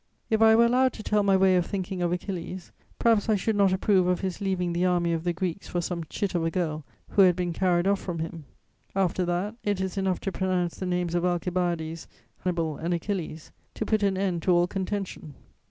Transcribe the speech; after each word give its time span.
If 0.31 0.41
I 0.41 0.55
were 0.55 0.65
allowed 0.65 0.93
to 0.93 1.03
tell 1.03 1.21
my 1.21 1.37
way 1.37 1.55
of 1.57 1.67
thinking 1.67 2.01
of 2.01 2.11
Achilles, 2.11 2.71
perhaps 2.97 3.29
I 3.29 3.35
should 3.35 3.55
not 3.55 3.71
approve 3.71 4.07
of 4.07 4.21
his 4.21 4.41
leaving 4.41 4.73
the 4.73 4.83
army 4.83 5.13
of 5.13 5.23
the 5.23 5.31
Greeks 5.31 5.67
for 5.67 5.79
some 5.79 6.05
chit 6.05 6.33
of 6.33 6.43
a 6.43 6.49
girl 6.49 6.83
who 7.09 7.21
had 7.21 7.35
been 7.35 7.53
carried 7.53 7.85
off 7.85 7.99
from 8.01 8.17
him. 8.17 8.45
After 8.95 9.25
that, 9.25 9.57
it 9.63 9.79
is 9.79 9.99
enough 9.99 10.19
to 10.21 10.31
pronounce 10.31 10.79
the 10.79 10.87
names 10.87 11.13
of 11.13 11.23
Alcibiades, 11.23 12.07
Hannibal 12.39 12.77
and 12.77 12.95
Achilles 12.95 13.51
to 13.75 13.85
put 13.85 14.01
an 14.01 14.17
end 14.17 14.41
to 14.41 14.51
all 14.51 14.65
contention. 14.65 15.35